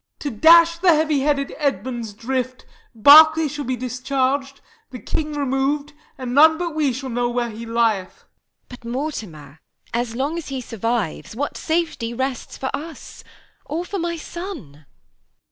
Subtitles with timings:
[0.21, 2.65] _To dash the heavy headed Edmund's drift,
[2.95, 7.67] Berkeley shall be discharg'd, the king remov'd, And none but we shall know where he
[7.67, 8.15] lieth.
[8.15, 8.25] Q.
[8.25, 8.29] Isab.
[8.67, 9.59] But, Mortimer,
[9.93, 13.23] as long as he survives, What safety rests for us
[13.63, 14.87] or for my son?